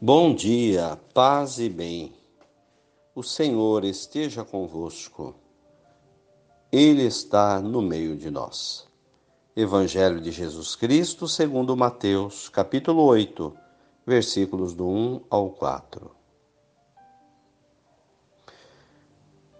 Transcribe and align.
Bom 0.00 0.32
dia, 0.32 0.96
paz 1.12 1.58
e 1.58 1.68
bem. 1.68 2.14
O 3.16 3.22
Senhor 3.24 3.84
esteja 3.84 4.44
convosco. 4.44 5.34
Ele 6.70 7.02
está 7.02 7.60
no 7.60 7.82
meio 7.82 8.16
de 8.16 8.30
nós. 8.30 8.86
Evangelho 9.56 10.20
de 10.20 10.30
Jesus 10.30 10.76
Cristo, 10.76 11.26
segundo 11.26 11.76
Mateus, 11.76 12.48
capítulo 12.48 13.02
8, 13.02 13.52
versículos 14.06 14.72
do 14.72 14.86
1 14.86 15.22
ao 15.28 15.50
4. 15.50 16.08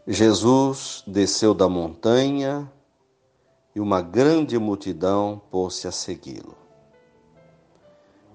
Jesus 0.06 1.02
desceu 1.04 1.52
da 1.52 1.68
montanha 1.68 2.72
e 3.74 3.80
uma 3.80 4.00
grande 4.00 4.56
multidão 4.56 5.42
pôs-se 5.50 5.88
a 5.88 5.90
segui-lo. 5.90 6.67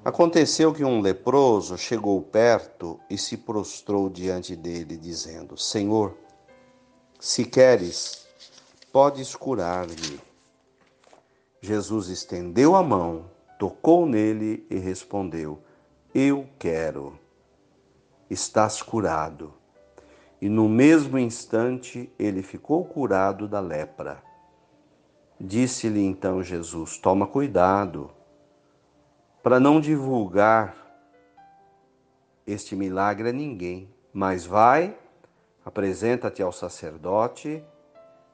Aconteceu 0.05 0.73
que 0.73 0.83
um 0.83 0.99
leproso 0.99 1.77
chegou 1.77 2.21
perto 2.21 2.99
e 3.09 3.17
se 3.17 3.37
prostrou 3.37 4.09
diante 4.09 4.53
dele, 4.53 4.97
dizendo: 4.97 5.57
Senhor, 5.57 6.17
se 7.17 7.45
queres, 7.45 8.27
podes 8.91 9.33
curar-me. 9.33 10.19
Jesus 11.61 12.09
estendeu 12.09 12.75
a 12.75 12.83
mão, 12.83 13.31
tocou 13.57 14.05
nele 14.05 14.67
e 14.69 14.77
respondeu: 14.77 15.61
Eu 16.13 16.49
quero. 16.59 17.17
Estás 18.29 18.81
curado. 18.81 19.53
E 20.41 20.49
no 20.49 20.67
mesmo 20.67 21.17
instante 21.17 22.11
ele 22.19 22.43
ficou 22.43 22.83
curado 22.83 23.47
da 23.47 23.61
lepra. 23.61 24.21
Disse-lhe 25.39 26.03
então 26.03 26.43
Jesus: 26.43 26.97
Toma 26.97 27.25
cuidado 27.25 28.11
para 29.43 29.59
não 29.59 29.81
divulgar 29.81 30.73
este 32.47 32.77
milagre 32.77 33.27
a 33.27 33.33
ninguém, 33.33 33.93
mas 34.13 34.45
vai, 34.45 34.97
apresenta-te 35.65 36.41
ao 36.41 36.53
sacerdote 36.53 37.61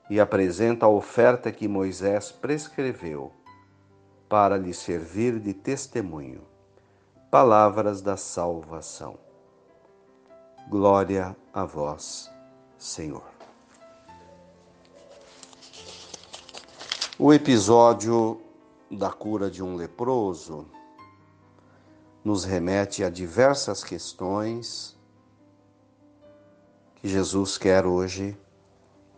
e 0.08 0.20
apresenta 0.20 0.86
a 0.86 0.90
oferta 0.90 1.52
que 1.52 1.68
Moisés 1.68 2.32
prescreveu 2.32 3.34
para 4.30 4.56
lhe 4.56 4.72
servir 4.72 5.40
de 5.40 5.52
testemunho. 5.52 6.44
Palavras 7.32 8.02
da 8.02 8.16
salvação. 8.16 9.18
Glória 10.68 11.36
a 11.52 11.66
vós, 11.66 12.30
Senhor. 12.78 13.24
O 17.18 17.34
episódio 17.34 18.40
da 18.92 19.12
cura 19.12 19.50
de 19.50 19.64
um 19.64 19.76
leproso 19.76 20.68
nos 22.30 22.44
remete 22.44 23.04
a 23.04 23.10
diversas 23.10 23.84
questões 23.84 24.96
que 26.98 27.08
Jesus 27.10 27.58
quer 27.58 27.88
hoje 27.88 28.38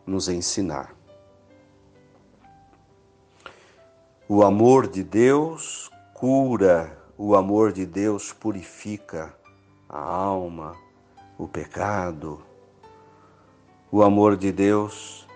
nos 0.08 0.30
ensinar. 0.30 0.95
O 4.30 4.42
amor 4.42 4.88
de 4.88 5.03
Deus 5.03 5.92
cura, 6.14 6.98
o 7.18 7.36
amor 7.36 7.73
de 7.73 7.86
Deus 7.86 8.31
purifica 8.31 9.36
a 9.90 10.00
alma, 10.00 10.78
o 11.38 11.50
pecado. 11.50 12.42
O 13.92 14.02
amor 14.03 14.38
de 14.38 14.53
Deus 14.53 15.28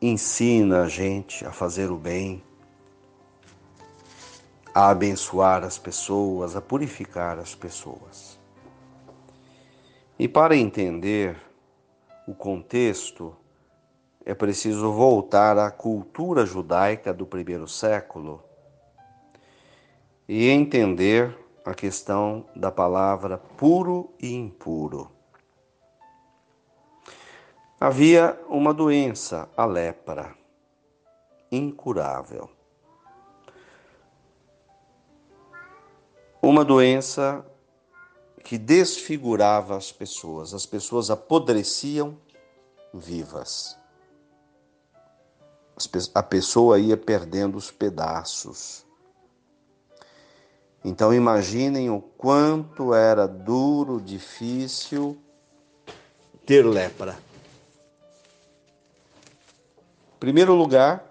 ensina 0.00 0.82
a 0.82 0.88
gente 0.88 1.44
a 1.44 1.50
fazer 1.50 1.90
o 1.90 1.96
bem 1.96 2.40
a 4.74 4.88
abençoar 4.88 5.62
as 5.62 5.78
pessoas, 5.78 6.56
a 6.56 6.60
purificar 6.60 7.38
as 7.38 7.54
pessoas. 7.54 8.38
E 10.18 10.26
para 10.26 10.56
entender 10.56 11.36
o 12.26 12.34
contexto, 12.34 13.36
é 14.24 14.34
preciso 14.34 14.92
voltar 14.92 15.56
à 15.58 15.70
cultura 15.70 16.44
judaica 16.44 17.14
do 17.14 17.24
primeiro 17.24 17.68
século 17.68 18.42
e 20.28 20.48
entender 20.48 21.36
a 21.64 21.74
questão 21.74 22.46
da 22.56 22.70
palavra 22.70 23.38
puro 23.38 24.12
e 24.20 24.34
impuro. 24.34 25.10
Havia 27.78 28.40
uma 28.48 28.72
doença, 28.72 29.48
a 29.56 29.64
lepra, 29.64 30.34
incurável. 31.52 32.48
Uma 36.48 36.64
doença 36.64 37.44
que 38.42 38.58
desfigurava 38.58 39.76
as 39.76 39.90
pessoas, 39.90 40.52
as 40.52 40.66
pessoas 40.66 41.10
apodreciam 41.10 42.16
vivas. 42.92 43.76
A 46.14 46.22
pessoa 46.22 46.78
ia 46.78 46.96
perdendo 46.96 47.56
os 47.56 47.70
pedaços. 47.70 48.84
Então 50.84 51.12
imaginem 51.12 51.90
o 51.90 52.00
quanto 52.00 52.94
era 52.94 53.26
duro, 53.26 54.00
difícil 54.00 55.18
ter 56.44 56.64
lepra. 56.64 57.18
Em 60.14 60.18
primeiro 60.20 60.54
lugar, 60.54 61.02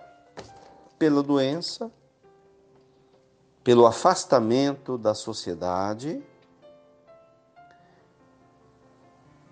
pela 0.98 1.24
doença, 1.24 1.92
pelo 3.64 3.86
afastamento 3.86 4.98
da 4.98 5.14
sociedade, 5.14 6.22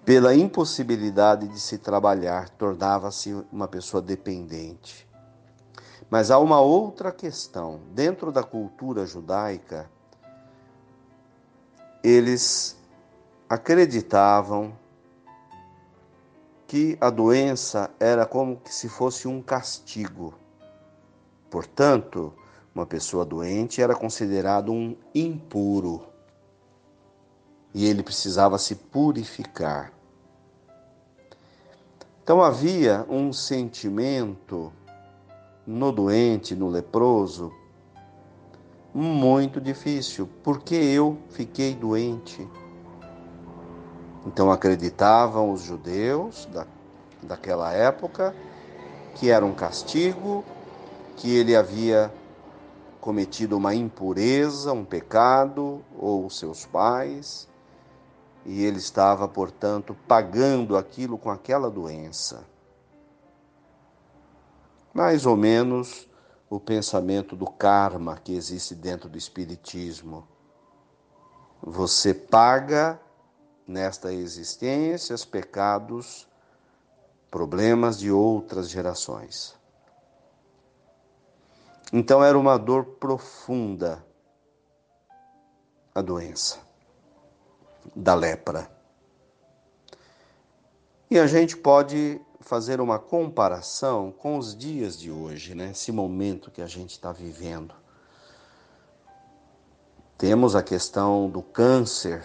pela 0.03 0.35
impossibilidade 0.35 1.47
de 1.47 1.59
se 1.59 1.77
trabalhar, 1.77 2.49
tornava-se 2.49 3.33
uma 3.51 3.67
pessoa 3.67 4.01
dependente. 4.01 5.07
Mas 6.09 6.29
há 6.29 6.37
uma 6.37 6.59
outra 6.59 7.11
questão. 7.11 7.79
Dentro 7.93 8.31
da 8.31 8.43
cultura 8.43 9.05
judaica, 9.05 9.89
eles 12.03 12.77
acreditavam 13.47 14.77
que 16.67 16.97
a 16.99 17.09
doença 17.09 17.89
era 17.99 18.25
como 18.25 18.59
se 18.65 18.89
fosse 18.89 19.27
um 19.27 19.41
castigo. 19.41 20.33
Portanto, 21.49 22.33
uma 22.73 22.85
pessoa 22.85 23.25
doente 23.25 23.81
era 23.81 23.95
considerado 23.95 24.71
um 24.71 24.95
impuro 25.13 26.05
e 27.73 27.85
ele 27.85 28.03
precisava 28.03 28.57
se 28.57 28.75
purificar. 28.75 29.93
Então 32.23 32.41
havia 32.41 33.05
um 33.09 33.33
sentimento 33.33 34.71
no 35.65 35.91
doente, 35.91 36.55
no 36.55 36.69
leproso, 36.69 37.51
muito 38.93 39.59
difícil, 39.61 40.29
porque 40.43 40.75
eu 40.75 41.17
fiquei 41.29 41.73
doente. 41.73 42.47
Então 44.25 44.51
acreditavam 44.51 45.51
os 45.51 45.61
judeus 45.61 46.45
da, 46.51 46.67
daquela 47.23 47.73
época 47.73 48.35
que 49.15 49.29
era 49.29 49.45
um 49.45 49.53
castigo, 49.53 50.43
que 51.17 51.35
ele 51.35 51.55
havia 51.55 52.13
cometido 53.01 53.57
uma 53.57 53.73
impureza, 53.73 54.71
um 54.71 54.85
pecado, 54.85 55.83
ou 55.97 56.29
seus 56.29 56.65
pais, 56.67 57.49
e 58.45 58.63
ele 58.63 58.77
estava, 58.77 59.27
portanto, 59.27 59.97
pagando 60.07 60.77
aquilo 60.77 61.17
com 61.17 61.31
aquela 61.31 61.69
doença. 61.69 62.45
Mais 64.93 65.25
ou 65.25 65.35
menos 65.35 66.07
o 66.49 66.59
pensamento 66.59 67.35
do 67.35 67.47
karma 67.47 68.17
que 68.17 68.35
existe 68.35 68.75
dentro 68.75 69.09
do 69.09 69.17
Espiritismo. 69.17 70.27
Você 71.61 72.13
paga 72.13 72.99
nesta 73.65 74.13
existência 74.13 75.15
os 75.15 75.25
pecados, 75.25 76.27
problemas 77.29 77.97
de 77.97 78.11
outras 78.11 78.69
gerações. 78.69 79.60
Então 81.93 82.23
era 82.23 82.39
uma 82.39 82.57
dor 82.57 82.85
profunda 82.85 84.05
a 85.93 86.01
doença 86.01 86.59
da 87.95 88.13
lepra. 88.15 88.71
E 91.09 91.19
a 91.19 91.27
gente 91.27 91.57
pode 91.57 92.21
fazer 92.39 92.79
uma 92.79 92.97
comparação 92.97 94.11
com 94.11 94.37
os 94.37 94.55
dias 94.55 94.97
de 94.97 95.11
hoje, 95.11 95.53
né? 95.53 95.71
Esse 95.71 95.91
momento 95.91 96.49
que 96.49 96.61
a 96.61 96.67
gente 96.67 96.91
está 96.91 97.11
vivendo. 97.11 97.75
Temos 100.17 100.55
a 100.55 100.63
questão 100.63 101.29
do 101.29 101.41
câncer. 101.41 102.23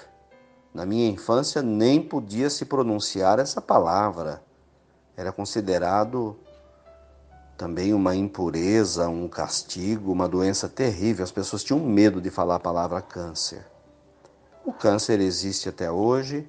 Na 0.72 0.86
minha 0.86 1.08
infância 1.10 1.60
nem 1.62 2.00
podia 2.00 2.48
se 2.48 2.64
pronunciar 2.64 3.40
essa 3.40 3.60
palavra. 3.60 4.42
Era 5.16 5.32
considerado 5.32 6.38
também 7.56 7.94
uma 7.94 8.14
impureza, 8.14 9.08
um 9.08 9.29
castigo, 9.29 10.12
uma 10.12 10.29
doença 10.29 10.69
terrível. 10.69 11.25
As 11.25 11.32
pessoas 11.32 11.64
tinham 11.64 11.81
medo 11.81 12.20
de 12.20 12.31
falar 12.31 12.56
a 12.56 12.61
palavra 12.61 13.00
câncer. 13.00 13.67
O 14.64 14.73
câncer 14.73 15.20
existe 15.20 15.69
até 15.69 15.91
hoje, 15.91 16.49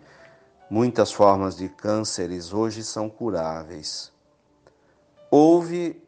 muitas 0.69 1.11
formas 1.11 1.55
de 1.55 1.69
cânceres 1.69 2.51
hoje 2.51 2.83
são 2.83 3.09
curáveis. 3.09 4.11
Houve 5.31 6.01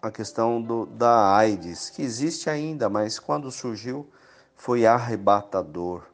a 0.00 0.10
questão 0.10 0.60
do, 0.60 0.86
da 0.86 1.34
AIDS, 1.36 1.90
que 1.90 2.02
existe 2.02 2.50
ainda, 2.50 2.88
mas 2.88 3.18
quando 3.18 3.50
surgiu 3.50 4.08
foi 4.56 4.86
arrebatador 4.86 6.04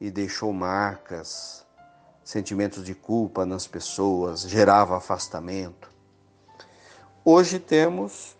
e 0.00 0.10
deixou 0.10 0.52
marcas, 0.52 1.66
sentimentos 2.24 2.84
de 2.84 2.94
culpa 2.94 3.44
nas 3.44 3.66
pessoas, 3.66 4.42
gerava 4.42 4.96
afastamento. 4.96 5.91
Hoje 7.24 7.60
temos 7.60 8.36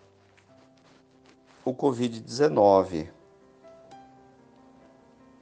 o 1.63 1.73
Covid-19, 1.73 3.07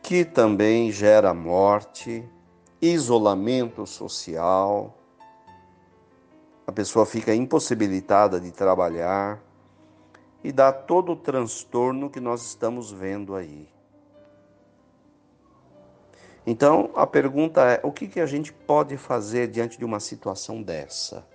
que 0.03 0.23
também 0.23 0.91
gera 0.91 1.33
morte, 1.33 2.23
isolamento 2.79 3.87
social, 3.87 4.95
a 6.67 6.71
pessoa 6.71 7.03
fica 7.03 7.33
impossibilitada 7.33 8.39
de 8.39 8.51
trabalhar 8.51 9.41
e 10.43 10.51
dá 10.51 10.71
todo 10.71 11.13
o 11.13 11.15
transtorno 11.15 12.11
que 12.11 12.19
nós 12.19 12.45
estamos 12.45 12.91
vendo 12.91 13.33
aí. 13.33 13.67
Então, 16.45 16.91
a 16.93 17.07
pergunta 17.07 17.61
é: 17.63 17.81
o 17.83 17.91
que, 17.91 18.07
que 18.07 18.19
a 18.19 18.27
gente 18.27 18.53
pode 18.53 18.97
fazer 18.97 19.47
diante 19.47 19.79
de 19.79 19.85
uma 19.85 19.99
situação 19.99 20.61
dessa? 20.61 21.25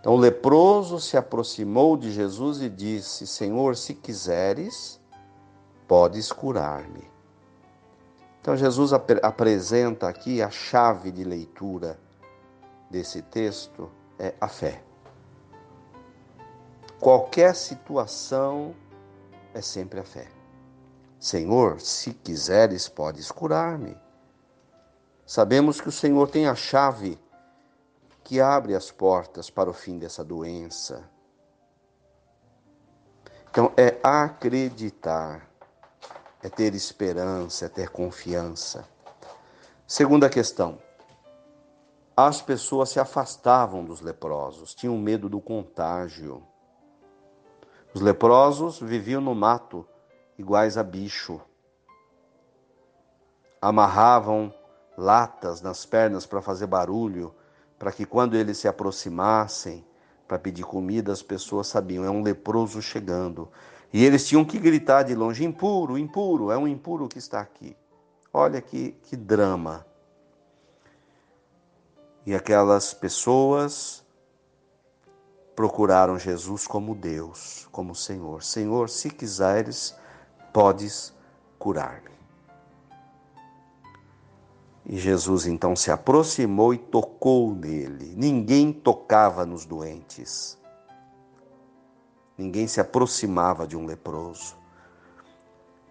Então, 0.00 0.14
o 0.14 0.16
leproso 0.16 1.00
se 1.00 1.16
aproximou 1.16 1.96
de 1.96 2.12
Jesus 2.12 2.60
e 2.60 2.68
disse: 2.68 3.26
Senhor, 3.26 3.76
se 3.76 3.94
quiseres, 3.94 5.00
podes 5.86 6.30
curar-me. 6.30 7.04
Então, 8.40 8.56
Jesus 8.56 8.92
ap 8.92 9.10
apresenta 9.22 10.08
aqui 10.08 10.40
a 10.40 10.50
chave 10.50 11.10
de 11.10 11.24
leitura 11.24 11.98
desse 12.90 13.20
texto 13.22 13.90
é 14.18 14.34
a 14.40 14.48
fé. 14.48 14.82
Qualquer 17.00 17.54
situação 17.54 18.74
é 19.52 19.60
sempre 19.60 20.00
a 20.00 20.04
fé. 20.04 20.28
Senhor, 21.18 21.80
se 21.80 22.12
quiseres, 22.12 22.88
podes 22.88 23.30
curar-me. 23.30 23.96
Sabemos 25.26 25.80
que 25.80 25.88
o 25.88 25.92
Senhor 25.92 26.28
tem 26.30 26.46
a 26.46 26.54
chave 26.54 27.18
que 28.26 28.40
abre 28.40 28.74
as 28.74 28.90
portas 28.90 29.48
para 29.48 29.70
o 29.70 29.72
fim 29.72 30.00
dessa 30.00 30.24
doença. 30.24 31.08
Então, 33.48 33.72
é 33.76 34.00
acreditar, 34.02 35.48
é 36.42 36.48
ter 36.48 36.74
esperança, 36.74 37.66
é 37.66 37.68
ter 37.68 37.88
confiança. 37.88 38.84
Segunda 39.86 40.28
questão: 40.28 40.76
as 42.16 42.42
pessoas 42.42 42.88
se 42.88 42.98
afastavam 42.98 43.84
dos 43.84 44.00
leprosos, 44.00 44.74
tinham 44.74 44.98
medo 44.98 45.28
do 45.28 45.40
contágio. 45.40 46.44
Os 47.94 48.00
leprosos 48.00 48.80
viviam 48.80 49.20
no 49.20 49.36
mato, 49.36 49.86
iguais 50.36 50.76
a 50.76 50.82
bicho. 50.82 51.40
Amarravam 53.62 54.52
latas 54.98 55.62
nas 55.62 55.86
pernas 55.86 56.26
para 56.26 56.42
fazer 56.42 56.66
barulho, 56.66 57.32
para 57.78 57.92
que 57.92 58.04
quando 58.06 58.36
eles 58.36 58.58
se 58.58 58.68
aproximassem 58.68 59.84
para 60.26 60.38
pedir 60.38 60.64
comida, 60.64 61.12
as 61.12 61.22
pessoas 61.22 61.66
sabiam, 61.66 62.04
é 62.04 62.10
um 62.10 62.22
leproso 62.22 62.82
chegando. 62.82 63.48
E 63.92 64.04
eles 64.04 64.26
tinham 64.26 64.44
que 64.44 64.58
gritar 64.58 65.02
de 65.02 65.14
longe: 65.14 65.44
impuro, 65.44 65.96
impuro, 65.96 66.50
é 66.50 66.58
um 66.58 66.66
impuro 66.66 67.08
que 67.08 67.18
está 67.18 67.40
aqui. 67.40 67.76
Olha 68.32 68.60
que, 68.60 68.92
que 69.02 69.16
drama. 69.16 69.86
E 72.24 72.34
aquelas 72.34 72.92
pessoas 72.92 74.04
procuraram 75.54 76.18
Jesus 76.18 76.66
como 76.66 76.94
Deus, 76.94 77.68
como 77.70 77.94
Senhor. 77.94 78.42
Senhor, 78.42 78.90
se 78.90 79.08
quiseres, 79.08 79.96
podes 80.52 81.14
curar-me. 81.58 82.10
E 84.88 84.96
Jesus 84.96 85.46
então 85.46 85.74
se 85.74 85.90
aproximou 85.90 86.72
e 86.72 86.78
tocou 86.78 87.52
nele. 87.52 88.14
Ninguém 88.16 88.72
tocava 88.72 89.44
nos 89.44 89.64
doentes. 89.64 90.56
Ninguém 92.38 92.68
se 92.68 92.80
aproximava 92.80 93.66
de 93.66 93.76
um 93.76 93.84
leproso. 93.84 94.54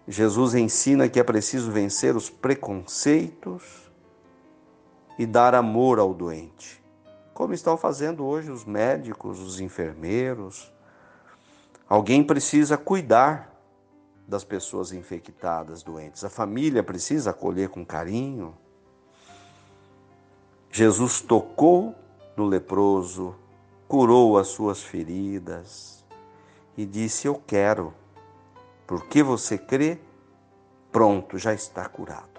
Jesus 0.08 0.54
ensina 0.54 1.08
que 1.08 1.20
é 1.20 1.24
preciso 1.24 1.70
vencer 1.70 2.16
os 2.16 2.30
preconceitos 2.30 3.90
e 5.18 5.26
dar 5.26 5.54
amor 5.54 5.98
ao 5.98 6.14
doente, 6.14 6.82
como 7.34 7.52
estão 7.52 7.76
fazendo 7.76 8.24
hoje 8.24 8.50
os 8.50 8.64
médicos, 8.64 9.40
os 9.40 9.60
enfermeiros. 9.60 10.72
Alguém 11.88 12.22
precisa 12.22 12.76
cuidar 12.76 13.52
das 14.28 14.44
pessoas 14.44 14.92
infectadas, 14.92 15.82
doentes. 15.82 16.24
A 16.24 16.30
família 16.30 16.82
precisa 16.82 17.30
acolher 17.30 17.68
com 17.68 17.84
carinho. 17.84 18.56
Jesus 20.76 21.20
tocou 21.20 21.94
no 22.36 22.44
leproso, 22.44 23.34
curou 23.88 24.36
as 24.38 24.48
suas 24.48 24.82
feridas 24.82 26.04
e 26.76 26.84
disse: 26.84 27.26
Eu 27.26 27.40
quero. 27.46 27.94
Porque 28.86 29.22
você 29.22 29.58
crê, 29.58 29.98
pronto, 30.92 31.38
já 31.38 31.52
está 31.52 31.88
curado 31.88 32.36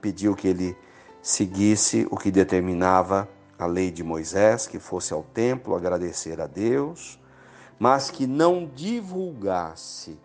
pediu 0.00 0.34
que 0.34 0.48
ele 0.48 0.76
seguisse 1.20 2.06
o 2.10 2.16
que 2.16 2.30
determinava 2.30 3.28
a 3.58 3.66
lei 3.66 3.90
de 3.90 4.02
Moisés, 4.02 4.66
que 4.66 4.78
fosse 4.78 5.12
ao 5.12 5.22
templo 5.22 5.74
agradecer 5.74 6.40
a 6.40 6.46
Deus, 6.46 7.18
mas 7.78 8.10
que 8.10 8.26
não 8.26 8.66
divulgasse. 8.66 10.18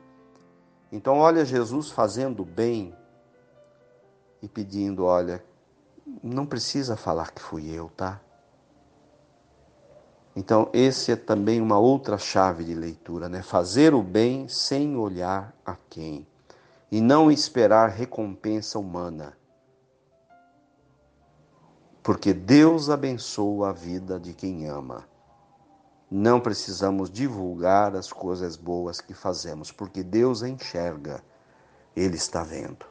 Então, 0.92 1.18
olha 1.18 1.44
Jesus 1.44 1.90
fazendo 1.90 2.46
bem 2.46 2.96
e 4.42 4.48
pedindo: 4.48 5.06
olha, 5.06 5.44
não 6.22 6.46
precisa 6.46 6.96
falar 6.96 7.32
que 7.32 7.42
fui 7.42 7.70
eu, 7.70 7.90
tá? 7.96 8.20
Então, 10.36 10.70
esse 10.74 11.12
é 11.12 11.16
também 11.16 11.62
uma 11.62 11.78
outra 11.78 12.18
chave 12.18 12.64
de 12.64 12.74
leitura, 12.74 13.30
né? 13.30 13.42
Fazer 13.42 13.94
o 13.94 14.02
bem 14.02 14.48
sem 14.48 14.98
olhar 14.98 15.54
a 15.66 15.76
quem 15.90 16.28
e 16.92 17.00
não 17.02 17.32
esperar 17.32 17.90
recompensa 17.90 18.80
humana 18.80 19.38
porque 22.04 22.34
Deus 22.34 22.90
abençoa 22.90 23.70
a 23.70 23.72
vida 23.72 24.20
de 24.20 24.34
quem 24.34 24.68
ama. 24.68 25.08
Não 26.12 26.40
precisamos 26.40 27.10
divulgar 27.10 27.96
as 27.96 28.12
coisas 28.12 28.58
boas 28.58 29.00
que 29.00 29.14
fazemos, 29.14 29.72
porque 29.72 30.04
Deus 30.04 30.44
enxerga, 30.44 31.24
Ele 31.96 32.18
está 32.18 32.44
vendo. 32.44 32.86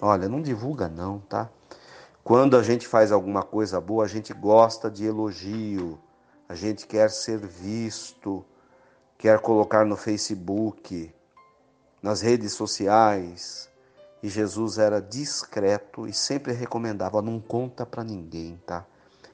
Olha, 0.00 0.28
não 0.28 0.42
divulga 0.42 0.86
não, 0.86 1.18
tá? 1.18 1.48
Quando 2.28 2.58
a 2.58 2.62
gente 2.62 2.86
faz 2.86 3.10
alguma 3.10 3.42
coisa 3.42 3.80
boa, 3.80 4.04
a 4.04 4.06
gente 4.06 4.34
gosta 4.34 4.90
de 4.90 5.02
elogio, 5.06 5.98
a 6.46 6.54
gente 6.54 6.86
quer 6.86 7.08
ser 7.08 7.38
visto, 7.38 8.44
quer 9.16 9.38
colocar 9.40 9.86
no 9.86 9.96
Facebook, 9.96 11.10
nas 12.02 12.20
redes 12.20 12.52
sociais, 12.52 13.70
e 14.22 14.28
Jesus 14.28 14.76
era 14.76 15.00
discreto 15.00 16.06
e 16.06 16.12
sempre 16.12 16.52
recomendava: 16.52 17.22
não 17.22 17.40
conta 17.40 17.86
para 17.86 18.04
ninguém, 18.04 18.60
tá? 18.66 18.84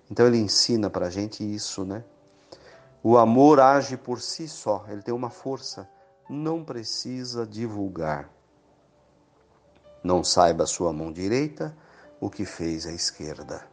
Então 0.09 0.29
ele 0.29 0.39
ensina 0.39 0.89
para 0.89 1.07
a 1.07 1.11
gente 1.11 1.43
isso, 1.43 1.85
né? 1.85 2.05
O 3.03 3.19
amor 3.19 3.59
age 3.59 3.97
por 3.97 4.21
si 4.21 4.47
só, 4.47 4.87
ele 4.89 5.03
tem 5.03 5.13
uma 5.13 5.31
força, 5.31 5.91
não 6.31 6.63
precisa 6.63 7.45
divulgar. 7.45 8.31
Não 10.01 10.23
saiba 10.23 10.63
a 10.63 10.69
sua 10.69 10.93
mão 10.93 11.11
direita 11.13 11.77
o 12.21 12.31
que 12.31 12.45
fez 12.45 12.87
a 12.87 12.93
esquerda. 12.93 13.67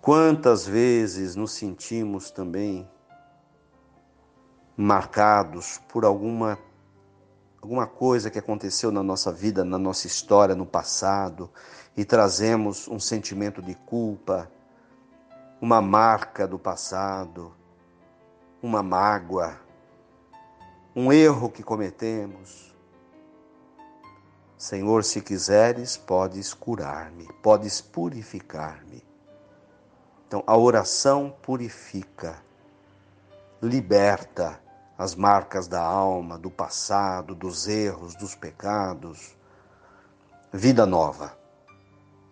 Quantas 0.00 0.66
vezes 0.66 1.34
nos 1.34 1.52
sentimos 1.52 2.30
também 2.30 2.88
marcados 4.76 5.78
por 5.88 6.04
alguma 6.04 6.58
alguma 7.62 7.86
coisa 7.86 8.30
que 8.30 8.38
aconteceu 8.38 8.92
na 8.92 9.02
nossa 9.02 9.32
vida, 9.32 9.64
na 9.64 9.78
nossa 9.78 10.06
história, 10.06 10.54
no 10.54 10.66
passado, 10.66 11.50
e 11.96 12.04
trazemos 12.04 12.86
um 12.88 13.00
sentimento 13.00 13.62
de 13.62 13.74
culpa, 13.74 14.50
uma 15.62 15.80
marca 15.80 16.46
do 16.46 16.58
passado, 16.58 17.54
uma 18.62 18.82
mágoa, 18.82 19.58
um 20.94 21.10
erro 21.10 21.48
que 21.48 21.62
cometemos. 21.62 22.73
Senhor, 24.56 25.04
se 25.04 25.20
quiseres, 25.20 25.96
podes 25.96 26.54
curar-me, 26.54 27.28
podes 27.42 27.80
purificar-me. 27.80 29.04
Então, 30.26 30.42
a 30.46 30.56
oração 30.56 31.34
purifica, 31.42 32.42
liberta, 33.60 34.60
as 34.96 35.14
marcas 35.14 35.66
da 35.66 35.82
alma, 35.82 36.38
do 36.38 36.50
passado, 36.50 37.34
dos 37.34 37.66
erros, 37.66 38.14
dos 38.14 38.34
pecados. 38.34 39.36
Vida 40.52 40.86
nova. 40.86 41.36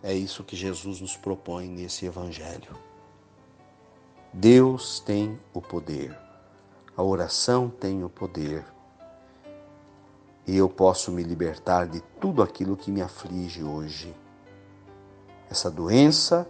É 0.03 0.13
isso 0.13 0.45
que 0.45 0.57
Jesus 0.57 1.01
nos 1.01 1.17
propõe 1.17 1.69
nesse 1.69 2.07
Evangelho. 2.07 2.77
Deus 4.33 4.99
tem 5.01 5.39
o 5.53 5.61
poder, 5.61 6.19
a 6.97 7.03
oração 7.03 7.69
tem 7.69 8.03
o 8.03 8.09
poder, 8.09 8.65
e 10.47 10.57
eu 10.57 10.69
posso 10.69 11.13
me 11.13 11.23
libertar 11.23 11.87
de 11.87 12.01
tudo 12.21 12.43
aquilo 12.43 12.77
que 12.77 12.91
me 12.91 13.01
aflige 13.01 13.63
hoje. 13.63 14.15
Essa 15.51 15.71
doença 15.71 16.49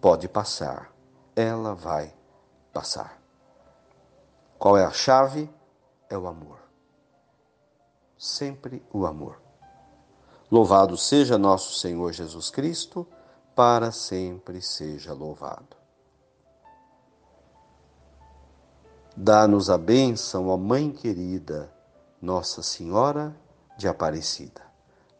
pode 0.00 0.28
passar, 0.28 0.92
ela 1.36 1.74
vai 1.74 2.14
passar. 2.72 3.20
Qual 4.58 4.76
é 4.76 4.84
a 4.84 4.90
chave? 4.90 5.48
É 6.10 6.18
o 6.18 6.26
amor. 6.26 6.58
Sempre 8.16 8.82
o 8.92 9.06
amor. 9.06 9.40
Louvado 10.50 10.96
seja 10.96 11.38
nosso 11.38 11.78
Senhor 11.78 12.12
Jesus 12.12 12.50
Cristo, 12.50 13.06
para 13.54 13.92
sempre 13.92 14.62
seja 14.62 15.12
louvado. 15.12 15.76
Dá-nos 19.16 19.68
a 19.68 19.76
bênção, 19.76 20.48
ó 20.48 20.56
Mãe 20.56 20.90
querida, 20.90 21.72
Nossa 22.20 22.64
Senhora 22.64 23.32
de 23.76 23.86
Aparecida. 23.86 24.60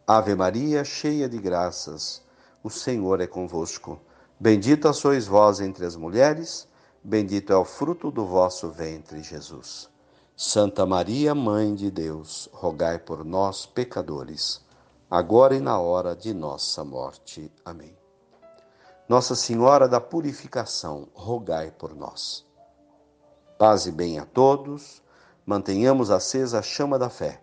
Ave 0.05 0.35
Maria, 0.35 0.83
cheia 0.83 1.29
de 1.29 1.37
graças, 1.37 2.21
o 2.61 2.69
Senhor 2.69 3.21
é 3.21 3.27
convosco. 3.27 4.01
Bendita 4.37 4.91
sois 4.91 5.25
vós 5.25 5.61
entre 5.61 5.85
as 5.85 5.95
mulheres, 5.95 6.67
bendito 7.01 7.53
é 7.53 7.55
o 7.55 7.63
fruto 7.63 8.11
do 8.11 8.25
vosso 8.25 8.69
ventre, 8.69 9.23
Jesus. 9.23 9.89
Santa 10.35 10.85
Maria, 10.85 11.33
Mãe 11.33 11.73
de 11.73 11.89
Deus, 11.89 12.49
rogai 12.51 12.99
por 12.99 13.23
nós, 13.23 13.65
pecadores, 13.65 14.61
agora 15.09 15.55
e 15.55 15.61
na 15.61 15.79
hora 15.79 16.13
de 16.13 16.33
nossa 16.33 16.83
morte. 16.83 17.49
Amém. 17.63 17.97
Nossa 19.07 19.35
Senhora 19.35 19.87
da 19.87 20.01
Purificação, 20.01 21.07
rogai 21.13 21.71
por 21.71 21.95
nós. 21.95 22.45
Paz 23.57 23.85
e 23.85 23.91
bem 23.91 24.19
a 24.19 24.25
todos. 24.25 25.01
Mantenhamos 25.49 26.11
acesa 26.11 26.59
a 26.59 26.61
chama 26.61 26.99
da 26.99 27.09
fé. 27.09 27.41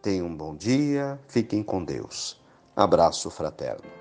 Tenham 0.00 0.26
um 0.26 0.34
bom 0.34 0.56
dia. 0.56 1.20
Fiquem 1.28 1.62
com 1.62 1.84
Deus. 1.84 2.42
Abraço 2.74 3.28
fraterno. 3.30 3.95